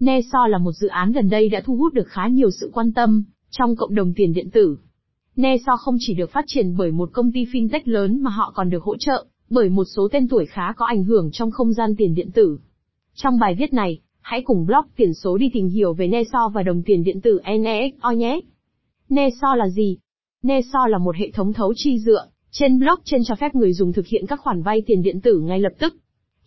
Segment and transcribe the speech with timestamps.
[0.00, 2.92] Neso là một dự án gần đây đã thu hút được khá nhiều sự quan
[2.92, 4.76] tâm trong cộng đồng tiền điện tử.
[5.36, 8.70] Neso không chỉ được phát triển bởi một công ty fintech lớn mà họ còn
[8.70, 11.96] được hỗ trợ bởi một số tên tuổi khá có ảnh hưởng trong không gian
[11.96, 12.58] tiền điện tử.
[13.14, 16.62] Trong bài viết này, hãy cùng blog tiền số đi tìm hiểu về Neso và
[16.62, 18.40] đồng tiền điện tử NEXO nhé.
[19.08, 19.98] Neso là gì?
[20.42, 24.06] Neso là một hệ thống thấu chi dựa trên blockchain cho phép người dùng thực
[24.06, 25.96] hiện các khoản vay tiền điện tử ngay lập tức.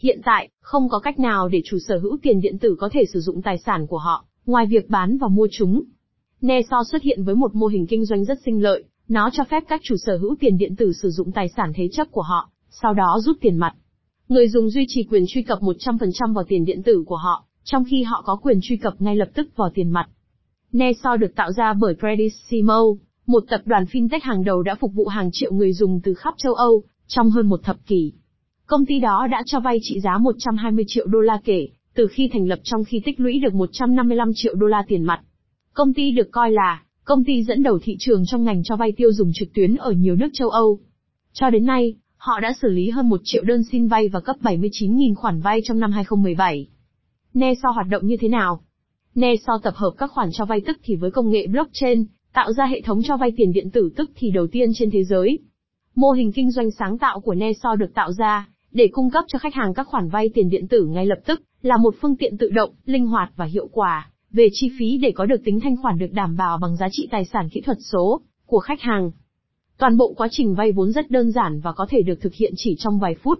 [0.01, 3.03] Hiện tại, không có cách nào để chủ sở hữu tiền điện tử có thể
[3.13, 5.83] sử dụng tài sản của họ, ngoài việc bán và mua chúng.
[6.41, 9.63] Neso xuất hiện với một mô hình kinh doanh rất sinh lợi, nó cho phép
[9.67, 12.49] các chủ sở hữu tiền điện tử sử dụng tài sản thế chấp của họ,
[12.69, 13.73] sau đó rút tiền mặt.
[14.29, 17.83] Người dùng duy trì quyền truy cập 100% vào tiền điện tử của họ, trong
[17.89, 20.09] khi họ có quyền truy cập ngay lập tức vào tiền mặt.
[20.71, 22.83] Neso được tạo ra bởi Creditsimo,
[23.27, 26.33] một tập đoàn fintech hàng đầu đã phục vụ hàng triệu người dùng từ khắp
[26.37, 28.13] châu Âu, trong hơn một thập kỷ.
[28.69, 32.29] Công ty đó đã cho vay trị giá 120 triệu đô la kể, từ khi
[32.33, 35.21] thành lập trong khi tích lũy được 155 triệu đô la tiền mặt.
[35.73, 38.91] Công ty được coi là công ty dẫn đầu thị trường trong ngành cho vay
[38.91, 40.79] tiêu dùng trực tuyến ở nhiều nước châu Âu.
[41.33, 44.35] Cho đến nay, họ đã xử lý hơn 1 triệu đơn xin vay và cấp
[44.41, 46.67] 79.000 khoản vay trong năm 2017.
[47.33, 48.61] Neso hoạt động như thế nào?
[49.15, 52.65] Neso tập hợp các khoản cho vay tức thì với công nghệ blockchain, tạo ra
[52.65, 55.39] hệ thống cho vay tiền điện tử tức thì đầu tiên trên thế giới.
[55.95, 59.39] Mô hình kinh doanh sáng tạo của Neso được tạo ra để cung cấp cho
[59.39, 62.37] khách hàng các khoản vay tiền điện tử ngay lập tức, là một phương tiện
[62.37, 65.77] tự động, linh hoạt và hiệu quả về chi phí để có được tính thanh
[65.81, 69.11] khoản được đảm bảo bằng giá trị tài sản kỹ thuật số của khách hàng.
[69.77, 72.53] Toàn bộ quá trình vay vốn rất đơn giản và có thể được thực hiện
[72.57, 73.39] chỉ trong vài phút.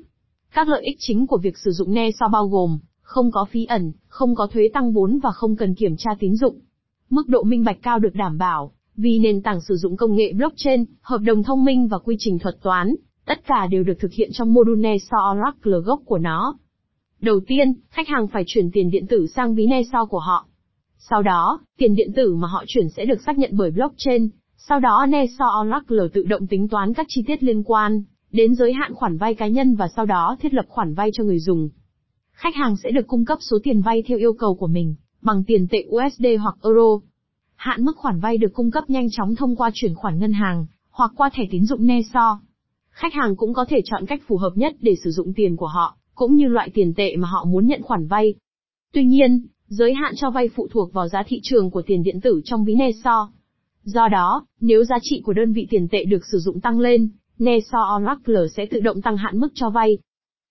[0.53, 3.91] Các lợi ích chính của việc sử dụng Neso bao gồm không có phí ẩn,
[4.07, 6.59] không có thuế tăng vốn và không cần kiểm tra tín dụng.
[7.09, 10.33] Mức độ minh bạch cao được đảm bảo, vì nền tảng sử dụng công nghệ
[10.33, 14.13] blockchain, hợp đồng thông minh và quy trình thuật toán, tất cả đều được thực
[14.13, 16.57] hiện trong module Neso Oracle gốc của nó.
[17.21, 20.45] Đầu tiên, khách hàng phải chuyển tiền điện tử sang ví Neso của họ.
[20.97, 24.79] Sau đó, tiền điện tử mà họ chuyển sẽ được xác nhận bởi blockchain, sau
[24.79, 28.93] đó Neso Oracle tự động tính toán các chi tiết liên quan đến giới hạn
[28.93, 31.69] khoản vay cá nhân và sau đó thiết lập khoản vay cho người dùng.
[32.31, 35.43] Khách hàng sẽ được cung cấp số tiền vay theo yêu cầu của mình, bằng
[35.43, 36.99] tiền tệ USD hoặc Euro.
[37.55, 40.65] Hạn mức khoản vay được cung cấp nhanh chóng thông qua chuyển khoản ngân hàng,
[40.91, 42.39] hoặc qua thẻ tín dụng Neso.
[42.91, 45.67] Khách hàng cũng có thể chọn cách phù hợp nhất để sử dụng tiền của
[45.67, 48.33] họ, cũng như loại tiền tệ mà họ muốn nhận khoản vay.
[48.93, 52.21] Tuy nhiên, giới hạn cho vay phụ thuộc vào giá thị trường của tiền điện
[52.21, 53.31] tử trong ví Neso.
[53.83, 57.09] Do đó, nếu giá trị của đơn vị tiền tệ được sử dụng tăng lên,
[57.39, 59.97] Neso Oracle sẽ tự động tăng hạn mức cho vay.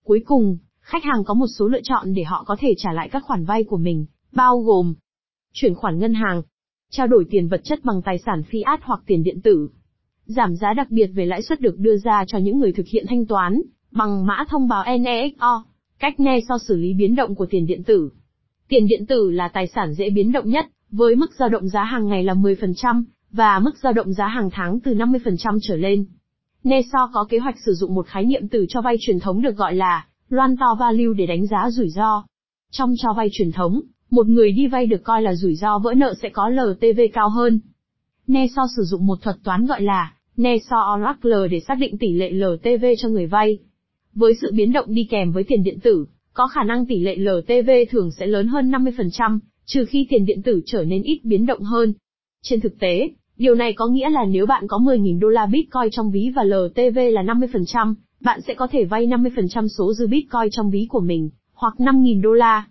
[0.05, 3.09] Cuối cùng, khách hàng có một số lựa chọn để họ có thể trả lại
[3.13, 4.95] các khoản vay của mình, bao gồm
[5.53, 6.43] chuyển khoản ngân hàng,
[6.91, 9.69] trao đổi tiền vật chất bằng tài sản fiat hoặc tiền điện tử,
[10.29, 13.05] giảm giá đặc biệt về lãi suất được đưa ra cho những người thực hiện
[13.09, 15.65] thanh toán bằng mã thông báo NEXO,
[15.99, 18.11] cách NESO xử lý biến động của tiền điện tử.
[18.69, 21.85] Tiền điện tử là tài sản dễ biến động nhất, với mức dao động giá
[21.85, 26.05] hàng ngày là 10%, và mức dao động giá hàng tháng từ 50% trở lên.
[26.65, 29.57] NESO có kế hoạch sử dụng một khái niệm từ cho vay truyền thống được
[29.57, 32.25] gọi là loan to value để đánh giá rủi ro.
[32.71, 35.95] Trong cho vay truyền thống, một người đi vay được coi là rủi ro vỡ
[35.95, 37.61] nợ sẽ có LTV cao hơn.
[38.27, 42.31] NESO sử dụng một thuật toán gọi là NESO Oracle để xác định tỷ lệ
[42.31, 43.59] LTV cho người vay.
[44.15, 47.17] Với sự biến động đi kèm với tiền điện tử, có khả năng tỷ lệ
[47.17, 51.47] LTV thường sẽ lớn hơn 50%, trừ khi tiền điện tử trở nên ít biến
[51.47, 51.93] động hơn.
[52.43, 55.91] Trên thực tế, điều này có nghĩa là nếu bạn có 10.000 đô la Bitcoin
[55.91, 60.51] trong ví và LTV là 50%, bạn sẽ có thể vay 50% số dư Bitcoin
[60.51, 62.67] trong ví của mình, hoặc 5.000 đô la.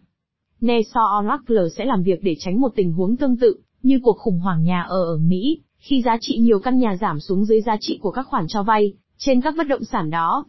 [0.61, 4.39] Neso Oracle sẽ làm việc để tránh một tình huống tương tự, như cuộc khủng
[4.39, 7.77] hoảng nhà ở ở Mỹ, khi giá trị nhiều căn nhà giảm xuống dưới giá
[7.79, 10.45] trị của các khoản cho vay, trên các bất động sản đó.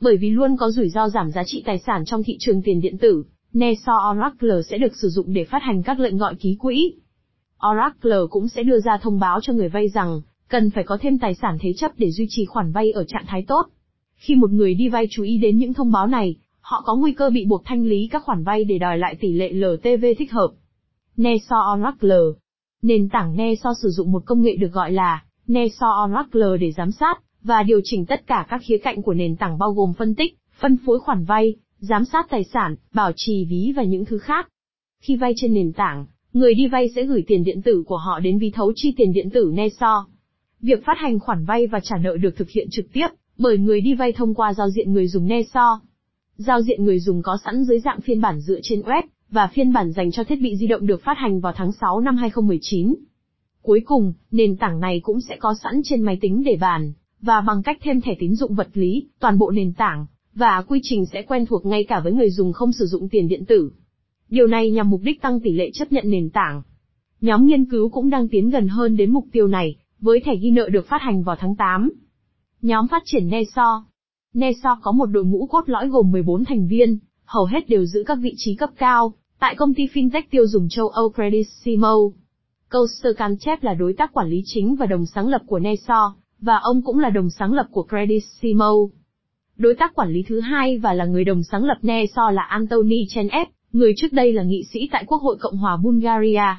[0.00, 2.80] Bởi vì luôn có rủi ro giảm giá trị tài sản trong thị trường tiền
[2.80, 6.56] điện tử, Neso Oracle sẽ được sử dụng để phát hành các lệnh gọi ký
[6.60, 6.92] quỹ.
[7.68, 11.18] Oracle cũng sẽ đưa ra thông báo cho người vay rằng, cần phải có thêm
[11.18, 13.66] tài sản thế chấp để duy trì khoản vay ở trạng thái tốt.
[14.16, 17.12] Khi một người đi vay chú ý đến những thông báo này, họ có nguy
[17.12, 20.32] cơ bị buộc thanh lý các khoản vay để đòi lại tỷ lệ LTV thích
[20.32, 20.50] hợp.
[21.16, 22.45] Neso Oracle
[22.86, 26.90] Nền tảng Neso sử dụng một công nghệ được gọi là Neso Oracle để giám
[26.90, 30.14] sát và điều chỉnh tất cả các khía cạnh của nền tảng bao gồm phân
[30.14, 34.18] tích, phân phối khoản vay, giám sát tài sản, bảo trì ví và những thứ
[34.18, 34.48] khác.
[35.02, 38.20] Khi vay trên nền tảng, người đi vay sẽ gửi tiền điện tử của họ
[38.20, 40.06] đến ví thấu chi tiền điện tử Neso.
[40.60, 43.80] Việc phát hành khoản vay và trả nợ được thực hiện trực tiếp bởi người
[43.80, 45.80] đi vay thông qua giao diện người dùng Neso.
[46.36, 49.02] Giao diện người dùng có sẵn dưới dạng phiên bản dựa trên web,
[49.36, 52.00] và phiên bản dành cho thiết bị di động được phát hành vào tháng 6
[52.00, 52.94] năm 2019.
[53.62, 57.40] Cuối cùng, nền tảng này cũng sẽ có sẵn trên máy tính để bàn, và
[57.40, 61.06] bằng cách thêm thẻ tín dụng vật lý, toàn bộ nền tảng, và quy trình
[61.06, 63.70] sẽ quen thuộc ngay cả với người dùng không sử dụng tiền điện tử.
[64.28, 66.62] Điều này nhằm mục đích tăng tỷ lệ chấp nhận nền tảng.
[67.20, 70.50] Nhóm nghiên cứu cũng đang tiến gần hơn đến mục tiêu này, với thẻ ghi
[70.50, 71.90] nợ được phát hành vào tháng 8.
[72.62, 73.84] Nhóm phát triển Neso.
[74.34, 78.04] Neso có một đội ngũ cốt lõi gồm 14 thành viên, hầu hết đều giữ
[78.06, 81.94] các vị trí cấp cao, tại công ty fintech tiêu dùng châu Âu Creditsimo.
[82.70, 86.56] Coaster Camchep là đối tác quản lý chính và đồng sáng lập của Neso, và
[86.56, 88.72] ông cũng là đồng sáng lập của Creditsimo.
[89.56, 93.06] Đối tác quản lý thứ hai và là người đồng sáng lập Neso là Anthony
[93.08, 96.54] Chenev, người trước đây là nghị sĩ tại Quốc hội Cộng hòa Bulgaria.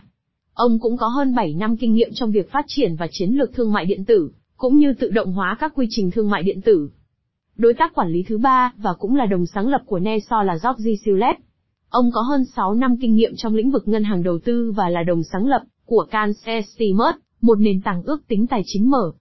[0.53, 3.53] Ông cũng có hơn 7 năm kinh nghiệm trong việc phát triển và chiến lược
[3.53, 6.61] thương mại điện tử, cũng như tự động hóa các quy trình thương mại điện
[6.61, 6.89] tử.
[7.55, 10.57] Đối tác quản lý thứ ba và cũng là đồng sáng lập của Neso là
[10.63, 11.37] Georgi Silet.
[11.89, 14.89] Ông có hơn 6 năm kinh nghiệm trong lĩnh vực ngân hàng đầu tư và
[14.89, 19.11] là đồng sáng lập của Can Estimate, một nền tảng ước tính tài chính mở.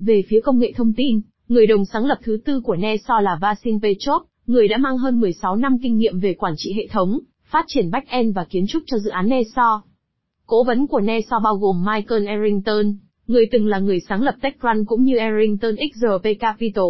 [0.00, 3.38] Về phía công nghệ thông tin, người đồng sáng lập thứ tư của Neso là
[3.40, 7.18] Vasin Petrov, người đã mang hơn 16 năm kinh nghiệm về quản trị hệ thống,
[7.50, 9.82] phát triển back-end và kiến trúc cho dự án Neso.
[10.46, 12.96] Cố vấn của Neso bao gồm Michael Errington,
[13.26, 16.84] người từng là người sáng lập TechCrunch cũng như Errington XRP Capital.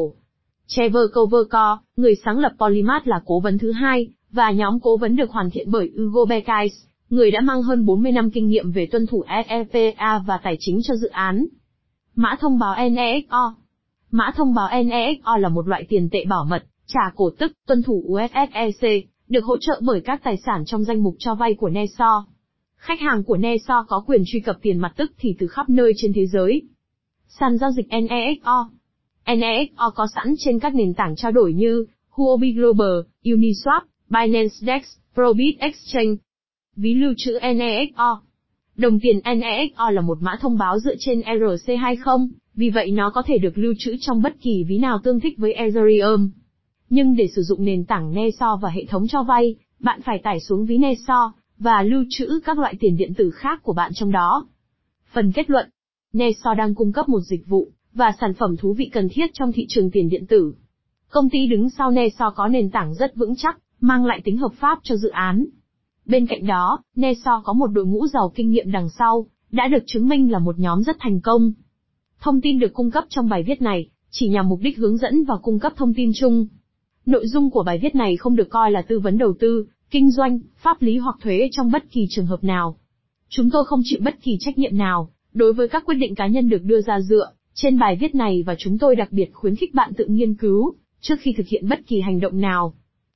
[0.67, 5.17] Trevor Covercore, người sáng lập Polymath là cố vấn thứ hai, và nhóm cố vấn
[5.17, 6.73] được hoàn thiện bởi Hugo Bekais,
[7.11, 10.81] người đã mang hơn 40 năm kinh nghiệm về tuân thủ SEPA và tài chính
[10.83, 11.47] cho dự án.
[12.15, 13.55] Mã thông báo NEXO
[14.11, 17.83] Mã thông báo NEXO là một loại tiền tệ bảo mật, trả cổ tức, tuân
[17.83, 21.69] thủ USSEC, được hỗ trợ bởi các tài sản trong danh mục cho vay của
[21.69, 22.27] Neso.
[22.77, 25.93] Khách hàng của Neso có quyền truy cập tiền mặt tức thì từ khắp nơi
[25.97, 26.63] trên thế giới.
[27.29, 28.71] Sàn giao dịch NEXO
[29.27, 33.81] NEXO có sẵn trên các nền tảng trao đổi như Huobi Global, Uniswap,
[34.11, 34.83] Binance Dex,
[35.15, 36.17] Probit Exchange.
[36.77, 38.21] Ví lưu trữ NEXO
[38.77, 43.23] Đồng tiền NEXO là một mã thông báo dựa trên ERC20, vì vậy nó có
[43.27, 46.31] thể được lưu trữ trong bất kỳ ví nào tương thích với Ethereum.
[46.91, 50.41] Nhưng để sử dụng nền tảng Neso và hệ thống cho vay, bạn phải tải
[50.41, 54.12] xuống ví Neso, và lưu trữ các loại tiền điện tử khác của bạn trong
[54.12, 54.47] đó.
[55.12, 55.71] Phần kết luận.
[56.12, 59.53] Neso đang cung cấp một dịch vụ, và sản phẩm thú vị cần thiết trong
[59.53, 60.55] thị trường tiền điện tử.
[61.11, 64.53] Công ty đứng sau Neso có nền tảng rất vững chắc, mang lại tính hợp
[64.61, 65.45] pháp cho dự án.
[66.07, 69.83] Bên cạnh đó, Neso có một đội ngũ giàu kinh nghiệm đằng sau, đã được
[69.87, 71.53] chứng minh là một nhóm rất thành công.
[72.21, 75.25] Thông tin được cung cấp trong bài viết này, chỉ nhằm mục đích hướng dẫn
[75.25, 76.47] và cung cấp thông tin chung.
[77.07, 80.11] Nội dung của bài viết này không được coi là tư vấn đầu tư, kinh
[80.11, 82.77] doanh, pháp lý hoặc thuế trong bất kỳ trường hợp nào.
[83.29, 86.27] Chúng tôi không chịu bất kỳ trách nhiệm nào, đối với các quyết định cá
[86.27, 89.57] nhân được đưa ra dựa, trên bài viết này và chúng tôi đặc biệt khuyến
[89.57, 92.75] khích bạn tự nghiên cứu, trước khi thực hiện bất kỳ hành động nào.